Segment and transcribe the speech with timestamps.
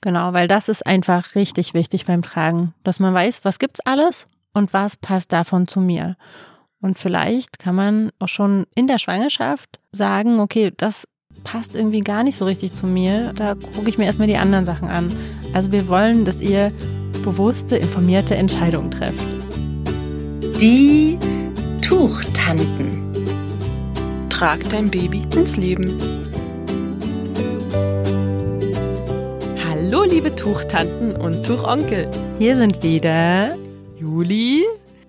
[0.00, 4.26] Genau, weil das ist einfach richtig wichtig beim Tragen, dass man weiß, was gibt's alles
[4.54, 6.16] und was passt davon zu mir.
[6.80, 11.06] Und vielleicht kann man auch schon in der Schwangerschaft sagen, okay, das
[11.44, 13.32] passt irgendwie gar nicht so richtig zu mir.
[13.34, 15.12] Da gucke ich mir erstmal die anderen Sachen an.
[15.52, 16.72] Also wir wollen, dass ihr
[17.22, 19.26] bewusste, informierte Entscheidungen trefft.
[20.60, 21.18] Die
[21.82, 23.10] Tuchtanten.
[24.30, 26.19] Trag dein Baby ins Leben.
[29.92, 32.08] Hallo, liebe Tuchtanten und Tuchonkel.
[32.38, 33.52] Hier sind wieder
[33.98, 34.64] Juli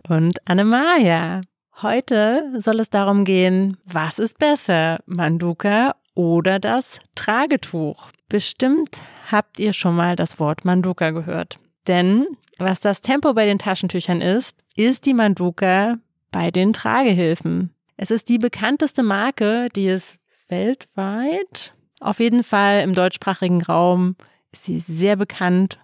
[0.10, 1.42] und Annemaja.
[1.84, 8.08] Heute soll es darum gehen, was ist besser, Manduka oder das Tragetuch?
[8.28, 8.98] Bestimmt
[9.32, 11.60] habt ihr schon mal das Wort Manduka gehört.
[11.86, 12.26] Denn
[12.58, 15.98] was das Tempo bei den Taschentüchern ist, ist die Manduka
[16.32, 17.70] bei den Tragehilfen.
[17.98, 20.16] Es ist die bekannteste Marke, die es
[20.48, 24.16] weltweit, auf jeden Fall im deutschsprachigen Raum,
[24.52, 25.80] ist sie sehr bekannt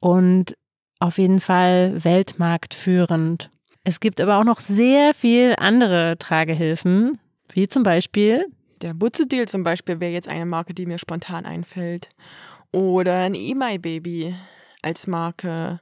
[0.00, 0.56] und
[0.98, 3.50] auf jeden Fall weltmarktführend.
[3.84, 7.18] Es gibt aber auch noch sehr viel andere Tragehilfen,
[7.52, 8.46] wie zum Beispiel
[8.82, 12.10] der Butzedil zum Beispiel wäre jetzt eine Marke, die mir spontan einfällt.
[12.72, 14.34] Oder ein E-My Baby
[14.82, 15.80] als Marke.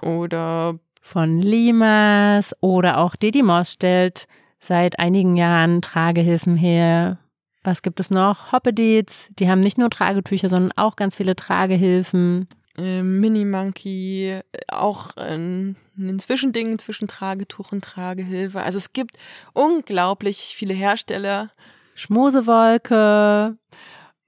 [0.00, 4.28] Oder von Limas oder auch Didymos stellt
[4.60, 7.18] seit einigen Jahren Tragehilfen her.
[7.68, 8.50] Was gibt es noch?
[8.50, 14.42] Hoppedits, die haben nicht nur Tragetücher, sondern auch ganz viele Tragehilfen äh, Mini Monkey, äh,
[14.68, 18.62] auch ein, ein Zwischending zwischen Tragetuch und Tragehilfe.
[18.62, 19.18] Also es gibt
[19.52, 21.50] unglaublich viele Hersteller.
[21.94, 23.58] Schmusewolke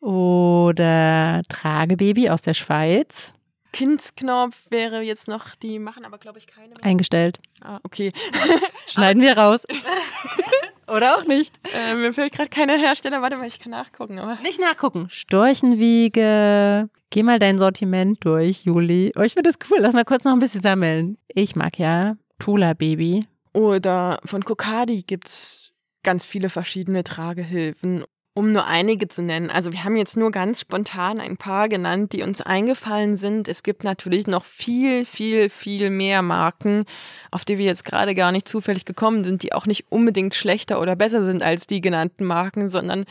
[0.00, 3.32] oder Tragebaby aus der Schweiz.
[3.72, 6.84] Kindsknopf wäre jetzt noch, die machen aber glaube ich keine mehr.
[6.84, 7.40] Eingestellt.
[7.62, 8.12] Ah, okay.
[8.86, 9.62] Schneiden wir raus.
[10.94, 11.54] Oder auch nicht.
[11.74, 13.22] Äh, mir fällt gerade keine Hersteller.
[13.22, 14.18] Warte mal, ich kann nachgucken.
[14.18, 14.38] Aber.
[14.42, 15.08] Nicht nachgucken.
[15.08, 16.88] Storchenwiege.
[17.10, 19.12] Geh mal dein Sortiment durch, Juli.
[19.16, 19.78] Oh, ich finde das cool.
[19.80, 21.18] Lass mal kurz noch ein bisschen sammeln.
[21.28, 23.26] Ich mag ja Tula Baby.
[23.52, 25.72] Oder von Kokadi gibt's
[26.02, 29.50] ganz viele verschiedene Tragehilfen um nur einige zu nennen.
[29.50, 33.48] Also wir haben jetzt nur ganz spontan ein paar genannt, die uns eingefallen sind.
[33.48, 36.84] Es gibt natürlich noch viel, viel, viel mehr Marken,
[37.32, 40.80] auf die wir jetzt gerade gar nicht zufällig gekommen sind, die auch nicht unbedingt schlechter
[40.80, 43.04] oder besser sind als die genannten Marken, sondern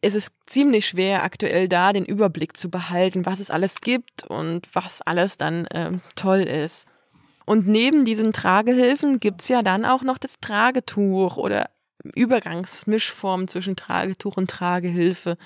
[0.00, 4.66] es ist ziemlich schwer, aktuell da den Überblick zu behalten, was es alles gibt und
[4.72, 6.86] was alles dann äh, toll ist.
[7.44, 11.70] Und neben diesen Tragehilfen gibt's ja dann auch noch das Tragetuch oder
[12.14, 15.36] Übergangsmischform zwischen Tragetuch und Tragehilfe.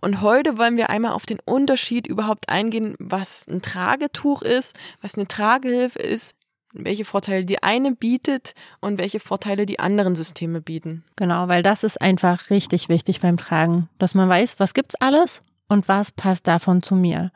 [0.00, 5.16] Und heute wollen wir einmal auf den Unterschied überhaupt eingehen, was ein Tragetuch ist, was
[5.16, 6.34] eine Tragehilfe ist,
[6.72, 11.04] welche Vorteile die eine bietet und welche Vorteile die anderen Systeme bieten.
[11.16, 15.42] Genau, weil das ist einfach richtig wichtig beim Tragen, dass man weiß, was gibt's alles
[15.68, 17.32] und was passt davon zu mir.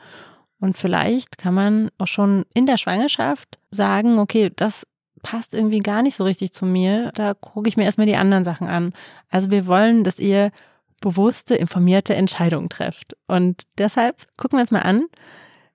[0.60, 4.86] Und vielleicht kann man auch schon in der Schwangerschaft sagen, okay, das
[5.24, 7.10] passt irgendwie gar nicht so richtig zu mir.
[7.14, 8.92] Da gucke ich mir erstmal die anderen Sachen an.
[9.30, 10.52] Also wir wollen, dass ihr
[11.00, 13.16] bewusste, informierte Entscheidungen trefft.
[13.26, 15.06] Und deshalb gucken wir uns mal an,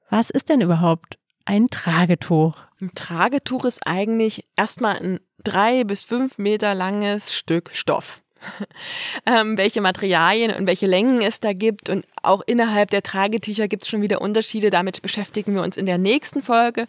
[0.09, 2.55] was ist denn überhaupt ein Tragetuch?
[2.79, 8.21] Ein Tragetuch ist eigentlich erstmal ein drei bis fünf Meter langes Stück Stoff.
[9.25, 11.89] ähm, welche Materialien und welche Längen es da gibt.
[11.89, 14.69] Und auch innerhalb der Tragetücher gibt es schon wieder Unterschiede.
[14.69, 16.85] Damit beschäftigen wir uns in der nächsten Folge.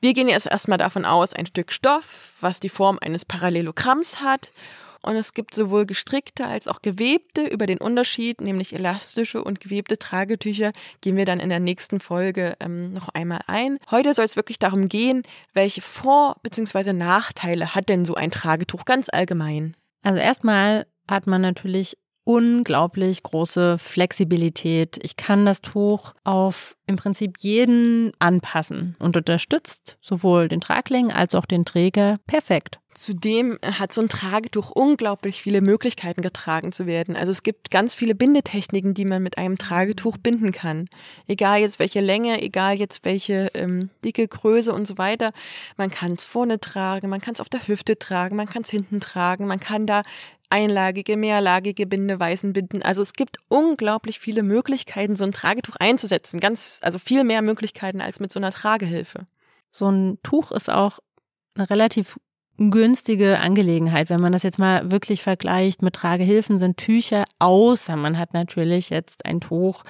[0.00, 4.50] Wir gehen jetzt erstmal davon aus, ein Stück Stoff, was die Form eines Parallelogramms hat.
[5.04, 7.44] Und es gibt sowohl gestrickte als auch gewebte.
[7.44, 10.72] Über den Unterschied, nämlich elastische und gewebte Tragetücher,
[11.02, 13.78] gehen wir dann in der nächsten Folge ähm, noch einmal ein.
[13.90, 15.22] Heute soll es wirklich darum gehen,
[15.52, 16.94] welche Vor- bzw.
[16.94, 19.76] Nachteile hat denn so ein Tragetuch ganz allgemein.
[20.02, 24.98] Also erstmal hat man natürlich unglaublich große Flexibilität.
[25.02, 31.34] Ich kann das Tuch auf im Prinzip jeden anpassen und unterstützt sowohl den Traglängen als
[31.34, 32.80] auch den Träger perfekt.
[32.94, 37.16] Zudem hat so ein Tragetuch unglaublich viele Möglichkeiten getragen zu werden.
[37.16, 40.86] Also es gibt ganz viele Bindetechniken, die man mit einem Tragetuch binden kann.
[41.26, 45.32] Egal jetzt welche Länge, egal jetzt welche ähm, dicke Größe und so weiter.
[45.76, 48.70] Man kann es vorne tragen, man kann es auf der Hüfte tragen, man kann es
[48.70, 50.02] hinten tragen, man kann da
[50.50, 52.82] einlagige, mehrlagige Bindeweisen binden.
[52.82, 56.40] Also es gibt unglaublich viele Möglichkeiten, so ein Tragetuch einzusetzen.
[56.40, 59.26] Ganz, also viel mehr Möglichkeiten als mit so einer Tragehilfe.
[59.70, 61.00] So ein Tuch ist auch
[61.56, 62.16] eine relativ
[62.56, 68.16] günstige Angelegenheit, wenn man das jetzt mal wirklich vergleicht mit Tragehilfen, sind Tücher, außer man
[68.16, 69.82] hat natürlich jetzt ein Tuch,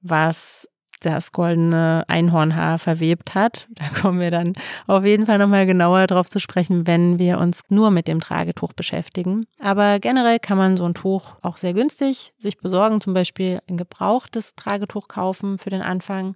[0.00, 0.68] was
[1.00, 3.68] das goldene Einhornhaar verwebt hat.
[3.74, 4.54] Da kommen wir dann
[4.86, 8.72] auf jeden Fall nochmal genauer drauf zu sprechen, wenn wir uns nur mit dem Tragetuch
[8.72, 9.46] beschäftigen.
[9.58, 13.76] Aber generell kann man so ein Tuch auch sehr günstig sich besorgen, zum Beispiel ein
[13.76, 16.34] gebrauchtes Tragetuch kaufen für den Anfang.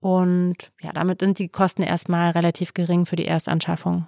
[0.00, 4.06] Und ja, damit sind die Kosten erstmal relativ gering für die Erstanschaffung.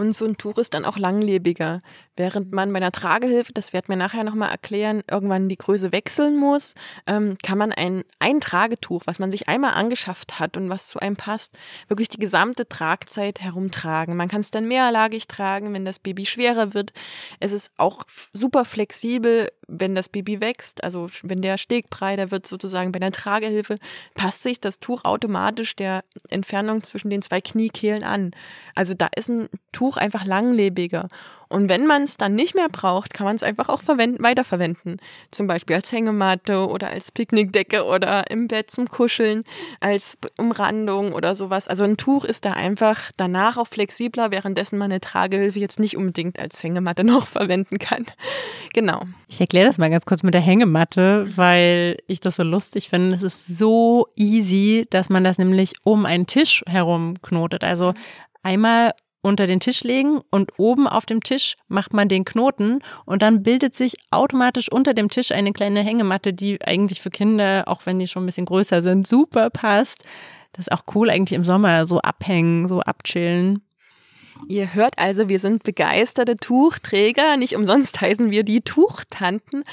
[0.00, 1.82] Und so ein Tuch ist dann auch langlebiger.
[2.16, 6.38] Während man bei einer Tragehilfe, das wird mir nachher nochmal erklären, irgendwann die Größe wechseln
[6.38, 6.74] muss,
[7.06, 11.00] ähm, kann man ein, ein Tragetuch, was man sich einmal angeschafft hat und was zu
[11.00, 11.58] einem passt,
[11.88, 14.16] wirklich die gesamte Tragzeit herumtragen.
[14.16, 16.94] Man kann es dann mehrlagig tragen, wenn das Baby schwerer wird.
[17.38, 22.46] Es ist auch super flexibel, wenn das Baby wächst, also wenn der Steg breiter wird
[22.46, 23.76] sozusagen bei einer Tragehilfe,
[24.14, 28.32] passt sich das Tuch automatisch der Entfernung zwischen den zwei Kniekehlen an.
[28.74, 31.08] Also da ist ein Tuch einfach langlebiger.
[31.52, 34.98] Und wenn man es dann nicht mehr braucht, kann man es einfach auch verwenden, weiterverwenden.
[35.32, 39.42] Zum Beispiel als Hängematte oder als Picknickdecke oder im Bett zum Kuscheln,
[39.80, 41.66] als Umrandung oder sowas.
[41.66, 45.96] Also ein Tuch ist da einfach danach auch flexibler, währenddessen man eine Tragehilfe jetzt nicht
[45.96, 48.06] unbedingt als Hängematte noch verwenden kann.
[48.72, 49.02] Genau.
[49.26, 53.16] Ich erkläre das mal ganz kurz mit der Hängematte, weil ich das so lustig finde.
[53.16, 57.64] Es ist so easy, dass man das nämlich um einen Tisch herum knotet.
[57.64, 57.92] Also
[58.44, 63.22] einmal unter den Tisch legen und oben auf dem Tisch macht man den Knoten und
[63.22, 67.86] dann bildet sich automatisch unter dem Tisch eine kleine Hängematte, die eigentlich für Kinder, auch
[67.86, 70.04] wenn die schon ein bisschen größer sind, super passt.
[70.52, 73.62] Das ist auch cool eigentlich im Sommer, so abhängen, so abchillen.
[74.48, 77.36] Ihr hört also, wir sind begeisterte Tuchträger.
[77.36, 79.64] Nicht umsonst heißen wir die Tuchtanten.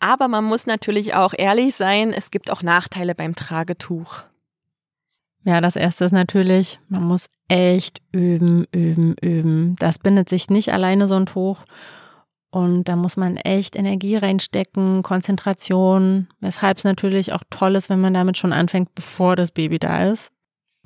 [0.00, 4.24] Aber man muss natürlich auch ehrlich sein, es gibt auch Nachteile beim Tragetuch.
[5.44, 9.76] Ja, das erste ist natürlich, man muss echt üben, üben, üben.
[9.78, 11.58] Das bindet sich nicht alleine so ein Tuch.
[12.50, 18.00] Und da muss man echt Energie reinstecken, Konzentration, weshalb es natürlich auch toll ist, wenn
[18.00, 20.30] man damit schon anfängt, bevor das Baby da ist.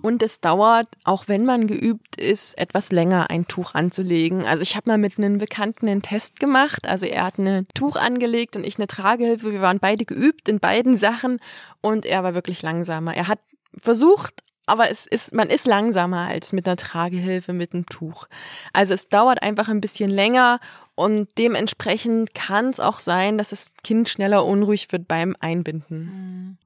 [0.01, 4.47] Und es dauert, auch wenn man geübt ist, etwas länger ein Tuch anzulegen.
[4.47, 6.87] Also ich habe mal mit einem Bekannten einen Test gemacht.
[6.87, 9.53] Also er hat ein Tuch angelegt und ich eine Tragehilfe.
[9.53, 11.39] Wir waren beide geübt in beiden Sachen
[11.81, 13.15] und er war wirklich langsamer.
[13.15, 13.41] Er hat
[13.77, 18.27] versucht, aber es ist, man ist langsamer als mit einer Tragehilfe mit einem Tuch.
[18.73, 20.61] Also es dauert einfach ein bisschen länger
[20.95, 26.59] und dementsprechend kann es auch sein, dass das Kind schneller unruhig wird beim Einbinden.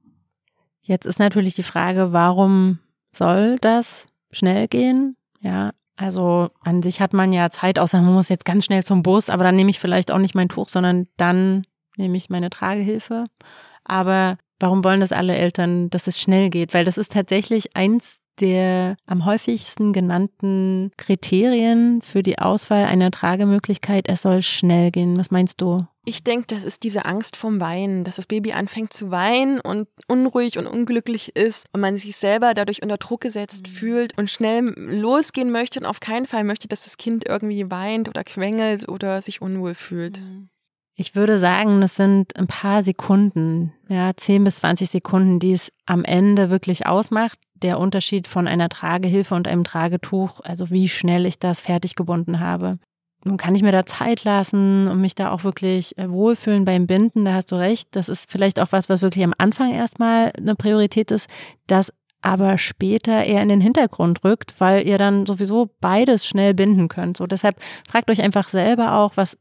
[0.81, 2.79] Jetzt ist natürlich die Frage, warum
[3.11, 5.15] soll das schnell gehen?
[5.39, 9.03] Ja, also an sich hat man ja Zeit, außer man muss jetzt ganz schnell zum
[9.03, 11.65] Bus, aber dann nehme ich vielleicht auch nicht mein Tuch, sondern dann
[11.95, 13.25] nehme ich meine Tragehilfe.
[13.83, 16.73] Aber Warum wollen das alle Eltern, dass es schnell geht?
[16.73, 24.05] Weil das ist tatsächlich eins der am häufigsten genannten Kriterien für die Auswahl einer Tragemöglichkeit.
[24.07, 25.17] Es soll schnell gehen.
[25.17, 25.85] Was meinst du?
[26.05, 29.89] Ich denke, das ist diese Angst vom Weinen, dass das Baby anfängt zu weinen und
[30.07, 33.71] unruhig und unglücklich ist und man sich selber dadurch unter Druck gesetzt mhm.
[33.71, 38.07] fühlt und schnell losgehen möchte und auf keinen Fall möchte, dass das Kind irgendwie weint
[38.07, 40.21] oder quengelt oder sich unwohl fühlt.
[40.21, 40.49] Mhm.
[40.95, 45.71] Ich würde sagen, das sind ein paar Sekunden, ja, 10 bis 20 Sekunden, die es
[45.85, 47.39] am Ende wirklich ausmacht.
[47.55, 52.39] Der Unterschied von einer Tragehilfe und einem Tragetuch, also wie schnell ich das fertig gebunden
[52.39, 52.77] habe.
[53.25, 56.87] Nun kann ich mir da Zeit lassen und mich da auch wirklich äh, wohlfühlen beim
[56.87, 57.87] Binden, da hast du recht.
[57.91, 61.27] Das ist vielleicht auch was, was wirklich am Anfang erstmal eine Priorität ist,
[61.65, 61.91] das
[62.21, 67.17] aber später eher in den Hintergrund rückt, weil ihr dann sowieso beides schnell binden könnt.
[67.17, 67.57] So deshalb
[67.87, 69.37] fragt euch einfach selber auch, was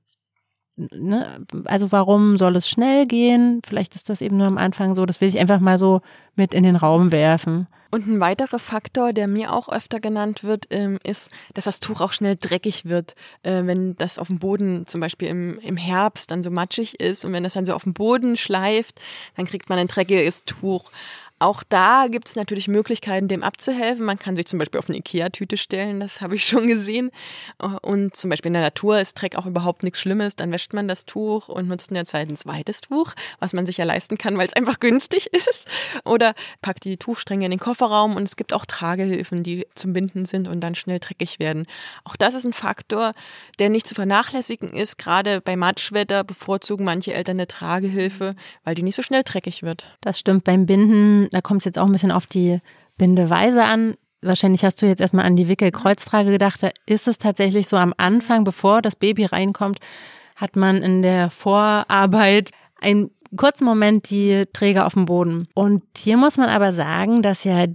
[0.77, 3.61] ne, also warum soll es schnell gehen?
[3.67, 5.07] Vielleicht ist das eben nur am Anfang so.
[5.07, 6.01] Das will ich einfach mal so
[6.35, 7.67] mit in den Raum werfen.
[7.91, 12.01] Und ein weiterer Faktor, der mir auch öfter genannt wird, ähm, ist, dass das Tuch
[12.01, 16.31] auch schnell dreckig wird, äh, wenn das auf dem Boden zum Beispiel im, im Herbst
[16.31, 19.03] dann so matschig ist und wenn das dann so auf dem Boden schleift,
[19.37, 20.91] dann kriegt man ein dreckiges Tuch.
[21.43, 24.05] Auch da gibt es natürlich Möglichkeiten, dem abzuhelfen.
[24.05, 27.11] Man kann sich zum Beispiel auf eine Ikea-Tüte stellen, das habe ich schon gesehen.
[27.83, 30.37] Und zum Beispiel in der Natur ist Dreck auch überhaupt nichts Schlimmes.
[30.37, 33.67] Dann wäscht man das Tuch und nutzt in der Zeit ein zweites Tuch, was man
[33.67, 35.67] sich ja leisten kann, weil es einfach günstig ist.
[36.05, 40.27] Oder packt die Tuchstränge in den Kofferraum und es gibt auch Tragehilfen, die zum Binden
[40.27, 41.67] sind und dann schnell dreckig werden.
[42.05, 43.15] Auch das ist ein Faktor,
[43.59, 44.97] der nicht zu vernachlässigen ist.
[44.97, 49.97] Gerade bei Matschwetter bevorzugen manche Eltern eine Tragehilfe, weil die nicht so schnell dreckig wird.
[50.03, 52.61] Das stimmt beim Binden da kommt es jetzt auch ein bisschen auf die
[52.99, 53.95] Bindeweise an.
[54.21, 56.63] Wahrscheinlich hast du jetzt erstmal an die Wickelkreuztrage gedacht.
[56.63, 59.79] Da ist es tatsächlich so am Anfang, bevor das Baby reinkommt,
[60.37, 65.49] hat man in der Vorarbeit einen kurzen Moment die Träger auf dem Boden.
[65.55, 67.67] Und hier muss man aber sagen, dass ja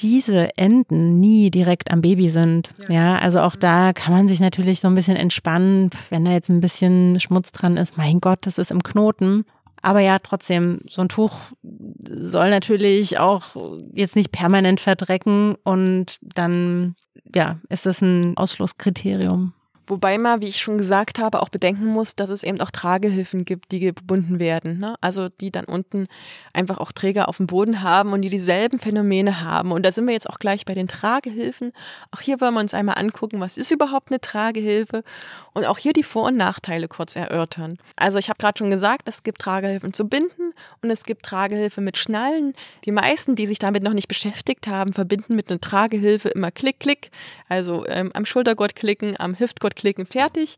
[0.00, 2.70] diese Enden nie direkt am Baby sind.
[2.88, 2.94] Ja.
[2.94, 6.48] ja, also auch da kann man sich natürlich so ein bisschen entspannen, wenn da jetzt
[6.48, 7.96] ein bisschen Schmutz dran ist.
[7.96, 9.44] Mein Gott, das ist im Knoten.
[9.84, 13.54] Aber ja, trotzdem, so ein Tuch soll natürlich auch
[13.92, 16.96] jetzt nicht permanent verdrecken und dann,
[17.34, 19.52] ja, ist das ein Ausschlusskriterium.
[19.86, 23.44] Wobei man, wie ich schon gesagt habe, auch bedenken muss, dass es eben auch Tragehilfen
[23.44, 24.78] gibt, die gebunden werden.
[24.78, 24.94] Ne?
[25.00, 26.06] Also die dann unten
[26.52, 29.72] einfach auch Träger auf dem Boden haben und die dieselben Phänomene haben.
[29.72, 31.72] Und da sind wir jetzt auch gleich bei den Tragehilfen.
[32.12, 35.04] Auch hier wollen wir uns einmal angucken, was ist überhaupt eine Tragehilfe
[35.52, 37.78] und auch hier die Vor- und Nachteile kurz erörtern.
[37.96, 41.80] Also ich habe gerade schon gesagt, es gibt Tragehilfen zu binden und es gibt Tragehilfe
[41.80, 42.54] mit Schnallen.
[42.84, 46.80] Die meisten, die sich damit noch nicht beschäftigt haben, verbinden mit einer Tragehilfe immer Klick,
[46.80, 47.10] Klick.
[47.48, 50.56] Also ähm, am Schultergurt klicken, am Hüftgurt klicken, fertig.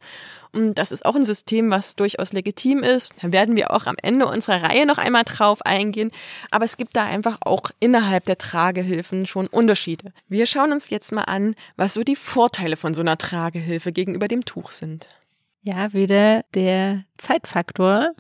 [0.53, 3.15] Und das ist auch ein System, was durchaus legitim ist.
[3.21, 6.11] Da werden wir auch am Ende unserer Reihe noch einmal drauf eingehen.
[6.51, 10.13] Aber es gibt da einfach auch innerhalb der Tragehilfen schon Unterschiede.
[10.29, 14.29] Wir schauen uns jetzt mal an, was so die Vorteile von so einer Tragehilfe gegenüber
[14.29, 15.09] dem Tuch sind.
[15.63, 18.13] Ja, wieder der Zeitfaktor.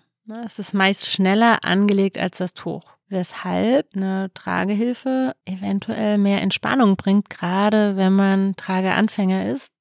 [0.44, 7.30] Es ist meist schneller angelegt als das Tuch weshalb eine Tragehilfe eventuell mehr Entspannung bringt,
[7.30, 9.72] gerade wenn man Trageanfänger ist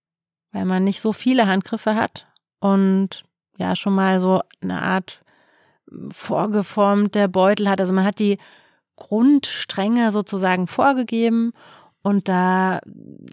[0.56, 2.28] weil man nicht so viele Handgriffe hat
[2.60, 3.26] und
[3.58, 5.22] ja schon mal so eine Art
[6.14, 7.82] vorgeformter Beutel hat.
[7.82, 8.38] Also man hat die
[8.96, 11.52] Grundstränge sozusagen vorgegeben
[12.04, 12.80] und da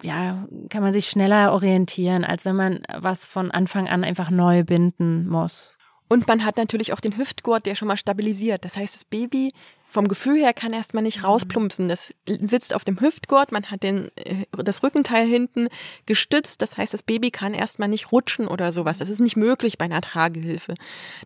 [0.01, 4.65] ja, kann man sich schneller orientieren, als wenn man was von Anfang an einfach neu
[4.65, 5.71] binden muss.
[6.09, 8.65] Und man hat natürlich auch den Hüftgurt, der schon mal stabilisiert.
[8.65, 9.53] Das heißt, das Baby
[9.93, 11.25] vom Gefühl her kann erstmal nicht mhm.
[11.25, 11.87] rausplumpsen.
[11.87, 15.67] Das sitzt auf dem Hüftgurt, man hat den, äh, das Rückenteil hinten
[16.07, 16.63] gestützt.
[16.63, 18.97] Das heißt, das Baby kann erstmal nicht rutschen oder sowas.
[18.97, 20.73] Das ist nicht möglich bei einer Tragehilfe.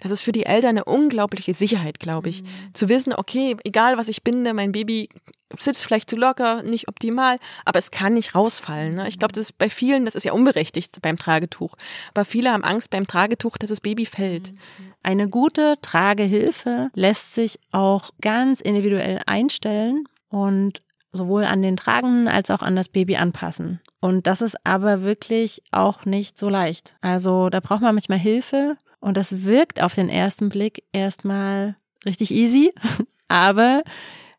[0.02, 2.44] Das ist für die Eltern eine unglaubliche Sicherheit, glaube ich.
[2.44, 2.48] Mhm.
[2.74, 5.08] Zu wissen, okay, egal was ich binde, mein Baby
[5.58, 8.96] sitzt vielleicht zu locker, nicht optimal, aber es kann nicht rausfallen.
[8.96, 9.08] Ne?
[9.08, 11.76] Ich glaube, das ist bei vielen, das ist ja unberechtigt beim Tragetuch.
[12.14, 14.52] Aber viele haben Angst beim Tragetuch, dass das Baby fällt.
[14.52, 14.94] Mhm.
[15.08, 20.82] Eine gute Tragehilfe lässt sich auch ganz individuell einstellen und
[21.14, 23.80] sowohl an den Tragenden als auch an das Baby anpassen.
[24.02, 26.94] Und das ist aber wirklich auch nicht so leicht.
[27.00, 32.32] Also da braucht man manchmal Hilfe und das wirkt auf den ersten Blick erstmal richtig
[32.32, 32.74] easy,
[33.30, 33.84] aber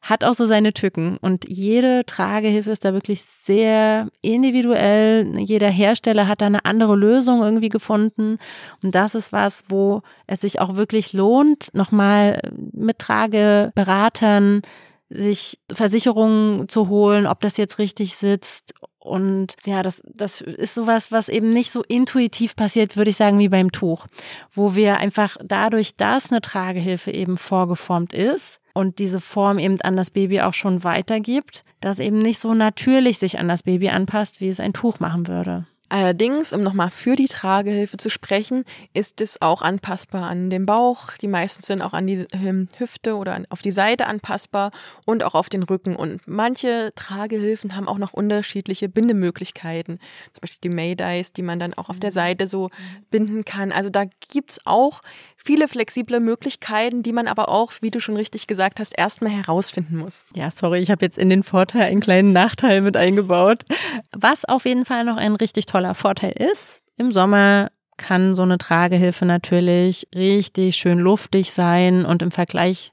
[0.01, 5.39] hat auch so seine Tücken und jede Tragehilfe ist da wirklich sehr individuell.
[5.39, 8.39] Jeder Hersteller hat da eine andere Lösung irgendwie gefunden
[8.83, 12.41] und das ist was, wo es sich auch wirklich lohnt, nochmal
[12.73, 14.63] mit Trageberatern
[15.11, 18.75] sich Versicherungen zu holen, ob das jetzt richtig sitzt.
[19.09, 23.39] Und ja, das, das ist sowas, was eben nicht so intuitiv passiert, würde ich sagen,
[23.39, 24.07] wie beim Tuch,
[24.53, 29.97] wo wir einfach dadurch, dass eine Tragehilfe eben vorgeformt ist, und diese Form eben an
[29.97, 34.41] das Baby auch schon weitergibt, das eben nicht so natürlich sich an das Baby anpasst,
[34.41, 35.67] wie es ein Tuch machen würde.
[35.91, 41.17] Allerdings, um nochmal für die Tragehilfe zu sprechen, ist es auch anpassbar an den Bauch.
[41.21, 44.71] Die meisten sind auch an die ähm, Hüfte oder auf die Seite anpassbar
[45.07, 45.97] und auch auf den Rücken.
[45.97, 49.99] Und manche Tragehilfen haben auch noch unterschiedliche Bindemöglichkeiten.
[50.33, 52.15] Zum Beispiel die Maydays, die man dann auch auf der mhm.
[52.15, 52.71] Seite so
[53.11, 53.73] binden kann.
[53.73, 55.01] Also da gibt's auch
[55.43, 59.97] viele flexible Möglichkeiten, die man aber auch, wie du schon richtig gesagt hast, erstmal herausfinden
[59.97, 60.27] muss.
[60.35, 63.65] Ja, sorry, ich habe jetzt in den Vorteil einen kleinen Nachteil mit eingebaut.
[64.13, 68.59] Was auf jeden Fall noch ein richtig toller Vorteil ist, im Sommer kann so eine
[68.59, 72.93] Tragehilfe natürlich richtig schön luftig sein und im Vergleich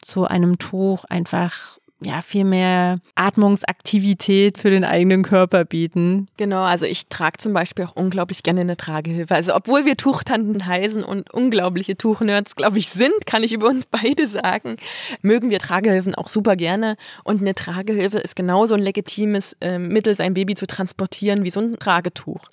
[0.00, 6.28] zu einem Tuch einfach ja, viel mehr Atmungsaktivität für den eigenen Körper bieten.
[6.36, 9.34] Genau, also ich trage zum Beispiel auch unglaublich gerne eine Tragehilfe.
[9.34, 13.86] Also obwohl wir Tuchtanten heißen und unglaubliche Tuchnerds, glaube ich, sind, kann ich über uns
[13.86, 14.76] beide sagen,
[15.22, 16.96] mögen wir Tragehilfen auch super gerne.
[17.24, 21.60] Und eine Tragehilfe ist genauso ein legitimes äh, Mittel, sein Baby zu transportieren wie so
[21.60, 22.48] ein Tragetuch.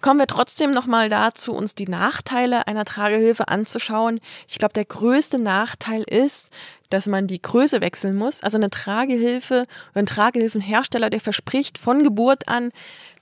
[0.00, 4.20] Kommen wir trotzdem nochmal dazu, uns die Nachteile einer Tragehilfe anzuschauen.
[4.48, 6.50] Ich glaube, der größte Nachteil ist,
[6.90, 8.42] dass man die Größe wechseln muss.
[8.42, 12.70] Also eine Tragehilfe oder ein Tragehilfenhersteller, der verspricht von Geburt an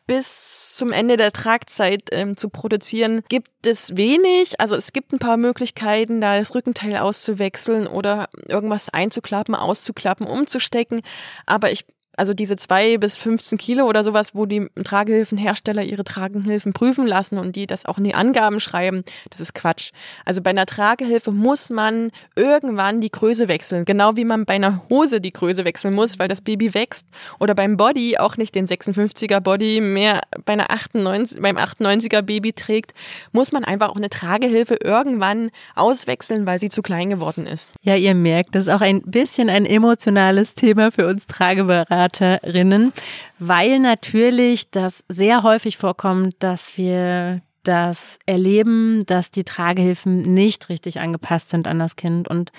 [0.07, 4.61] bis zum Ende der Tragzeit ähm, zu produzieren, gibt es wenig.
[4.61, 11.01] Also es gibt ein paar Möglichkeiten, da das Rückenteil auszuwechseln oder irgendwas einzuklappen, auszuklappen, umzustecken.
[11.45, 11.85] Aber ich
[12.17, 17.39] also diese zwei bis 15 Kilo oder sowas, wo die Tragehilfenhersteller ihre Tragehilfen prüfen lassen
[17.39, 19.91] und die das auch in die Angaben schreiben, das ist Quatsch.
[20.25, 24.83] Also bei einer Tragehilfe muss man irgendwann die Größe wechseln, genau wie man bei einer
[24.89, 27.07] Hose die Größe wechseln muss, weil das Baby wächst
[27.39, 32.53] oder beim Body auch nicht den 56er Body mehr bei einer 98, beim 98er Baby
[32.53, 32.95] trägt,
[33.33, 37.75] muss man einfach auch eine Tragehilfe irgendwann auswechseln, weil sie zu klein geworden ist.
[37.83, 42.06] Ja, ihr merkt, das ist auch ein bisschen ein emotionales Thema für uns Trageberater.
[42.09, 42.93] Beraterinnen,
[43.39, 51.01] weil natürlich das sehr häufig vorkommt, dass wir das erleben, dass die Tragehilfen nicht richtig
[51.01, 52.29] angepasst sind an das Kind.
[52.29, 52.53] Und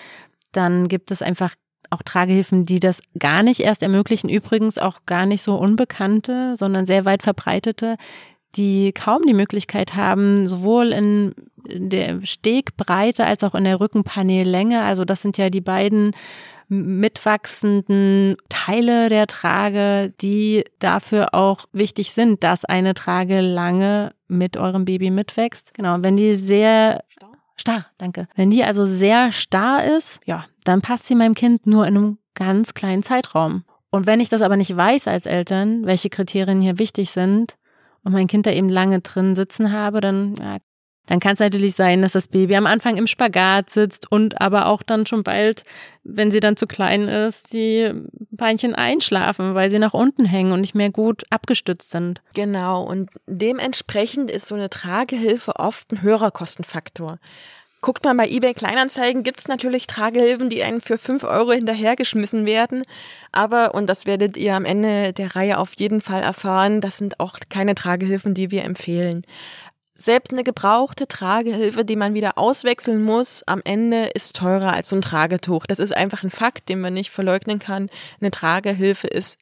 [0.51, 1.55] dann gibt es einfach
[1.89, 4.29] auch Tragehilfen, die das gar nicht erst ermöglichen.
[4.29, 7.95] Übrigens auch gar nicht so unbekannte, sondern sehr weit verbreitete,
[8.55, 11.33] die kaum die Möglichkeit haben, sowohl in
[11.65, 14.81] der Stegbreite als auch in der Rückenpaneellänge.
[14.81, 16.13] Also das sind ja die beiden
[16.69, 24.85] mitwachsenden Teile der Trage, die dafür auch wichtig sind, dass eine Trage lange mit eurem
[24.85, 25.73] Baby mitwächst.
[25.73, 28.27] Genau, wenn die sehr starr, starr danke.
[28.35, 32.17] Wenn die also sehr starr ist, ja, dann passt sie meinem Kind nur in einem
[32.33, 33.63] ganz kleinen Zeitraum.
[33.89, 37.55] Und wenn ich das aber nicht weiß als Eltern, welche Kriterien hier wichtig sind,
[38.07, 40.57] und mein Kind da eben lange drin sitzen habe, dann ja,
[41.07, 44.67] dann kann es natürlich sein, dass das Baby am Anfang im Spagat sitzt und aber
[44.67, 45.63] auch dann schon bald,
[46.03, 47.91] wenn sie dann zu klein ist, die
[48.29, 52.21] Beinchen einschlafen, weil sie nach unten hängen und nicht mehr gut abgestützt sind.
[52.35, 57.19] Genau, und dementsprechend ist so eine Tragehilfe oft ein höherer Kostenfaktor.
[57.79, 62.47] Guckt man bei eBay Kleinanzeigen, gibt es natürlich Tragehilfen, die einen für 5 Euro hinterhergeschmissen
[62.47, 62.83] werden.
[63.31, 67.19] Aber, und das werdet ihr am Ende der Reihe auf jeden Fall erfahren, das sind
[67.19, 69.21] auch keine Tragehilfen, die wir empfehlen
[69.97, 74.95] selbst eine gebrauchte Tragehilfe, die man wieder auswechseln muss, am Ende ist teurer als so
[74.95, 75.65] ein Tragetuch.
[75.65, 77.89] Das ist einfach ein Fakt, den man nicht verleugnen kann.
[78.19, 79.37] Eine Tragehilfe ist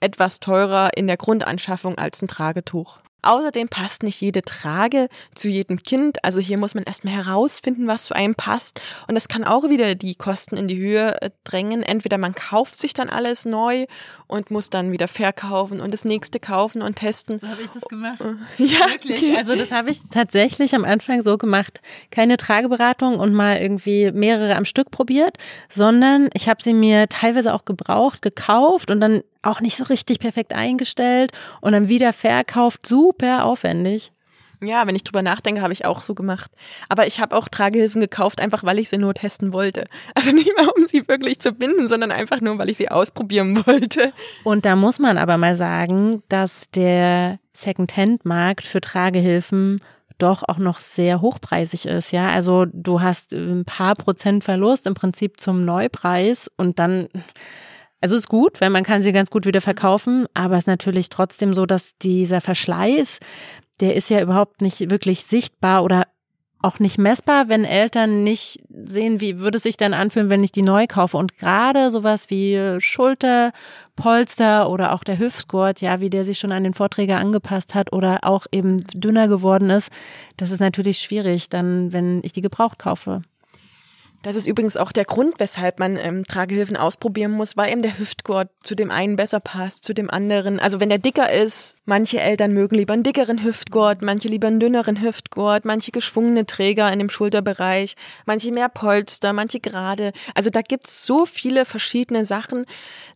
[0.00, 3.00] etwas teurer in der Grundanschaffung als ein Tragetuch.
[3.22, 6.24] Außerdem passt nicht jede Trage zu jedem Kind.
[6.24, 8.80] Also hier muss man erstmal herausfinden, was zu einem passt.
[9.08, 11.82] Und das kann auch wieder die Kosten in die Höhe äh, drängen.
[11.82, 13.86] Entweder man kauft sich dann alles neu
[14.26, 17.38] und muss dann wieder verkaufen und das nächste kaufen und testen.
[17.38, 18.18] So habe ich das gemacht.
[18.58, 19.20] Ja, wirklich.
[19.40, 21.80] Also das habe ich tatsächlich am Anfang so gemacht.
[22.10, 27.54] Keine Trageberatung und mal irgendwie mehrere am Stück probiert, sondern ich habe sie mir teilweise
[27.54, 32.86] auch gebraucht, gekauft und dann auch nicht so richtig perfekt eingestellt und dann wieder verkauft,
[32.86, 34.12] super aufwendig.
[34.62, 36.50] Ja, wenn ich drüber nachdenke, habe ich auch so gemacht.
[36.90, 39.86] Aber ich habe auch Tragehilfen gekauft, einfach weil ich sie nur testen wollte.
[40.14, 43.64] Also nicht mal, um sie wirklich zu binden, sondern einfach nur, weil ich sie ausprobieren
[43.66, 44.12] wollte.
[44.44, 49.80] Und da muss man aber mal sagen, dass der Secondhand-Markt für Tragehilfen
[50.18, 52.30] doch auch noch sehr hochpreisig ist, ja.
[52.30, 57.08] Also du hast ein paar Prozent Verlust im Prinzip zum Neupreis und dann
[58.00, 61.08] also ist gut, weil man kann sie ganz gut wieder verkaufen, aber es ist natürlich
[61.08, 63.18] trotzdem so, dass dieser Verschleiß,
[63.80, 66.04] der ist ja überhaupt nicht wirklich sichtbar oder
[66.62, 70.52] auch nicht messbar, wenn Eltern nicht sehen, wie würde es sich dann anfühlen, wenn ich
[70.52, 71.16] die neu kaufe.
[71.16, 76.64] Und gerade sowas wie Schulterpolster oder auch der Hüftgurt, ja, wie der sich schon an
[76.64, 79.90] den Vorträger angepasst hat oder auch eben dünner geworden ist,
[80.36, 83.22] das ist natürlich schwierig, dann, wenn ich die gebraucht kaufe.
[84.22, 87.98] Das ist übrigens auch der Grund, weshalb man ähm, Tragehilfen ausprobieren muss, weil eben der
[87.98, 90.60] Hüftgurt zu dem einen besser passt, zu dem anderen.
[90.60, 94.60] Also wenn der dicker ist, manche Eltern mögen lieber einen dickeren Hüftgurt, manche lieber einen
[94.60, 100.12] dünneren Hüftgurt, manche geschwungene Träger in dem Schulterbereich, manche mehr Polster, manche gerade.
[100.34, 102.66] Also da gibt's so viele verschiedene Sachen,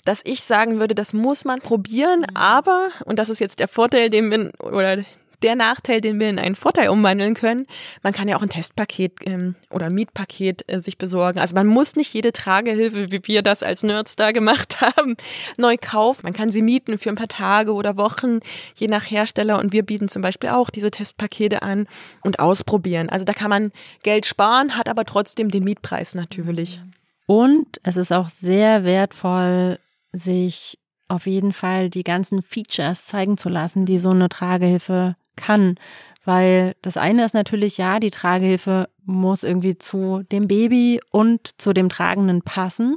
[0.06, 4.08] dass ich sagen würde, das muss man probieren, aber, und das ist jetzt der Vorteil,
[4.08, 5.04] den wir, oder
[5.44, 7.66] der Nachteil, den wir in einen Vorteil umwandeln können.
[8.02, 11.38] Man kann ja auch ein Testpaket ähm, oder ein Mietpaket äh, sich besorgen.
[11.38, 15.16] Also man muss nicht jede Tragehilfe, wie wir das als Nerds da gemacht haben,
[15.56, 16.22] neu kaufen.
[16.24, 18.40] Man kann sie mieten für ein paar Tage oder Wochen,
[18.74, 19.58] je nach Hersteller.
[19.58, 21.86] Und wir bieten zum Beispiel auch diese Testpakete an
[22.22, 23.10] und ausprobieren.
[23.10, 23.70] Also da kann man
[24.02, 26.80] Geld sparen, hat aber trotzdem den Mietpreis natürlich.
[27.26, 29.78] Und es ist auch sehr wertvoll,
[30.12, 30.78] sich
[31.08, 35.76] auf jeden Fall die ganzen Features zeigen zu lassen, die so eine Tragehilfe kann.
[36.24, 41.72] Weil das eine ist natürlich, ja, die Tragehilfe muss irgendwie zu dem Baby und zu
[41.72, 42.96] dem Tragenden passen.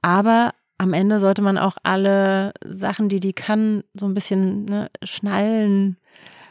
[0.00, 4.90] Aber am Ende sollte man auch alle Sachen, die die kann, so ein bisschen ne,
[5.02, 5.96] schnallen,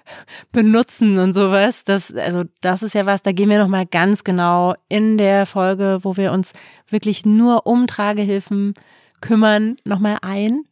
[0.51, 1.83] benutzen und sowas.
[1.83, 5.99] Das, also das ist ja was, da gehen wir nochmal ganz genau in der Folge,
[6.03, 6.53] wo wir uns
[6.89, 8.73] wirklich nur um Tragehilfen
[9.21, 10.63] kümmern, nochmal ein.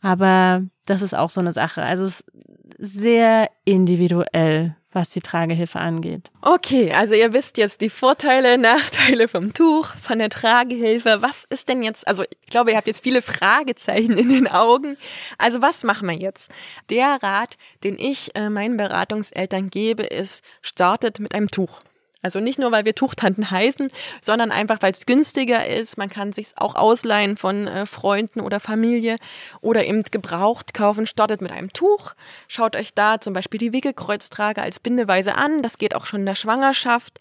[0.00, 1.82] Aber das ist auch so eine Sache.
[1.82, 2.32] Also es ist
[2.78, 6.30] sehr individuell, was die Tragehilfe angeht.
[6.40, 11.18] Okay, also ihr wisst jetzt die Vorteile, Nachteile vom Tuch, von der Tragehilfe.
[11.20, 14.96] Was ist denn jetzt, also ich glaube, ihr habt jetzt viele Fragezeichen in den Augen.
[15.38, 16.50] Also was machen wir jetzt?
[16.90, 21.80] Der Rat, den ich äh, meinen Beratungseltern gebe, ist, startet mit einem Tuch.
[22.24, 23.88] Also nicht nur, weil wir Tuchtanten heißen,
[24.22, 25.98] sondern einfach, weil es günstiger ist.
[25.98, 29.18] Man kann sich auch ausleihen von äh, Freunden oder Familie
[29.60, 31.06] oder eben gebraucht kaufen.
[31.06, 32.14] Startet mit einem Tuch.
[32.48, 35.60] Schaut euch da zum Beispiel die Wickelkreuztrage als Bindeweise an.
[35.60, 37.20] Das geht auch schon in der Schwangerschaft.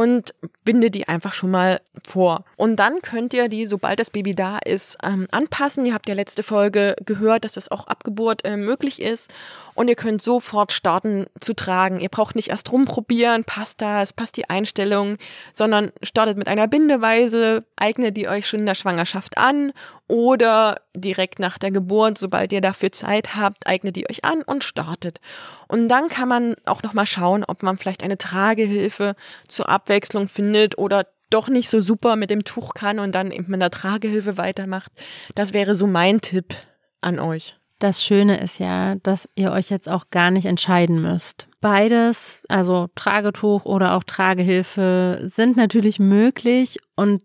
[0.00, 0.34] Und
[0.64, 2.46] binde die einfach schon mal vor.
[2.56, 5.84] Und dann könnt ihr die, sobald das Baby da ist, ähm, anpassen.
[5.84, 9.30] Ihr habt ja letzte Folge gehört, dass das auch ab Geburt äh, möglich ist.
[9.74, 12.00] Und ihr könnt sofort starten zu tragen.
[12.00, 15.18] Ihr braucht nicht erst rumprobieren, passt das, passt die Einstellung,
[15.52, 19.74] sondern startet mit einer Bindeweise, eignet die euch schon in der Schwangerschaft an
[20.10, 24.64] oder direkt nach der Geburt, sobald ihr dafür Zeit habt, eignet die euch an und
[24.64, 25.20] startet.
[25.68, 29.14] Und dann kann man auch noch mal schauen, ob man vielleicht eine Tragehilfe
[29.46, 33.46] zur Abwechslung findet oder doch nicht so super mit dem Tuch kann und dann eben
[33.46, 34.90] mit einer Tragehilfe weitermacht.
[35.36, 36.56] Das wäre so mein Tipp
[37.00, 37.56] an euch.
[37.78, 41.46] Das Schöne ist ja, dass ihr euch jetzt auch gar nicht entscheiden müsst.
[41.60, 47.22] Beides, also Tragetuch oder auch Tragehilfe, sind natürlich möglich und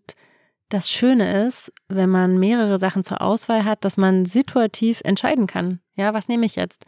[0.76, 5.80] das Schöne ist, wenn man mehrere Sachen zur Auswahl hat, dass man situativ entscheiden kann.
[5.96, 6.86] Ja, was nehme ich jetzt?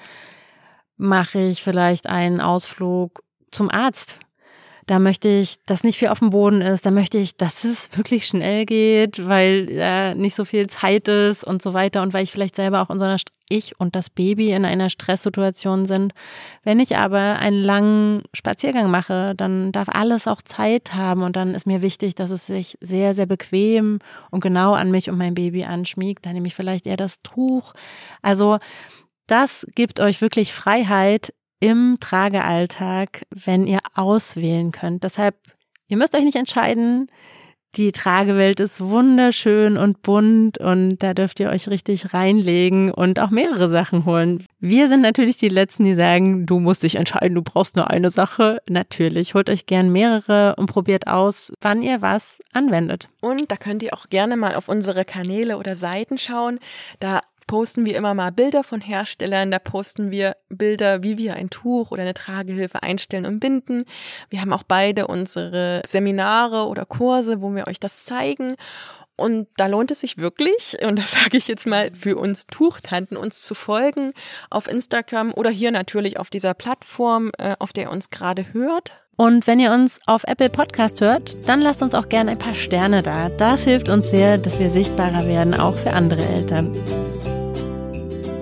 [0.97, 4.19] Mache ich vielleicht einen Ausflug zum Arzt?
[4.87, 6.85] Da möchte ich, dass nicht viel auf dem Boden ist.
[6.85, 11.43] Da möchte ich, dass es wirklich schnell geht, weil äh, nicht so viel Zeit ist
[11.43, 13.17] und so weiter und weil ich vielleicht selber auch in so einer
[13.49, 16.13] ich und das Baby in einer Stresssituation sind.
[16.63, 21.53] Wenn ich aber einen langen Spaziergang mache, dann darf alles auch Zeit haben und dann
[21.53, 23.99] ist mir wichtig, dass es sich sehr, sehr bequem
[24.31, 26.25] und genau an mich und mein Baby anschmiegt.
[26.25, 27.73] Dann nehme ich vielleicht eher das Tuch.
[28.21, 28.57] Also
[29.27, 35.03] das gibt euch wirklich Freiheit im Tragealltag, wenn ihr auswählen könnt.
[35.03, 35.35] Deshalb,
[35.87, 37.09] ihr müsst euch nicht entscheiden,
[37.75, 43.29] die Tragewelt ist wunderschön und bunt und da dürft ihr euch richtig reinlegen und auch
[43.29, 44.43] mehrere Sachen holen.
[44.59, 48.09] Wir sind natürlich die Letzten, die sagen, du musst dich entscheiden, du brauchst nur eine
[48.09, 48.59] Sache.
[48.67, 53.09] Natürlich, holt euch gern mehrere und probiert aus, wann ihr was anwendet.
[53.21, 56.59] Und da könnt ihr auch gerne mal auf unsere Kanäle oder Seiten schauen.
[56.99, 59.49] Da posten wir immer mal Bilder von Herstellern.
[59.49, 63.85] Da posten wir Bilder, wie wir ein Tuch oder eine Tragehilfe einstellen und binden.
[64.29, 68.55] Wir haben auch beide unsere Seminare oder Kurse, wo wir euch das zeigen.
[69.17, 73.17] Und da lohnt es sich wirklich, und das sage ich jetzt mal für uns Tuchtanten,
[73.17, 74.13] uns zu folgen
[74.49, 79.03] auf Instagram oder hier natürlich auf dieser Plattform, äh, auf der ihr uns gerade hört.
[79.19, 82.53] Und wenn ihr uns auf Apple Podcast hört, dann lasst uns auch gerne ein paar
[82.53, 83.29] Sterne da.
[83.29, 86.75] Das hilft uns sehr, dass wir sichtbarer werden, auch für andere Eltern.